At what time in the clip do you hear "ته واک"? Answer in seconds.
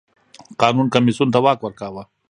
1.33-1.59